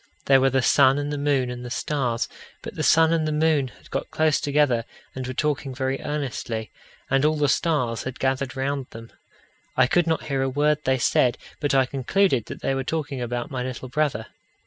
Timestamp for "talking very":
5.35-6.01